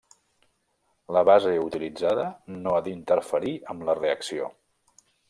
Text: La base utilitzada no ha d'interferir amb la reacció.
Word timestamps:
La 1.17 1.21
base 1.29 1.51
utilitzada 1.65 2.25
no 2.63 2.73
ha 2.73 2.81
d'interferir 2.87 3.53
amb 3.75 3.87
la 3.91 3.97
reacció. 4.01 4.49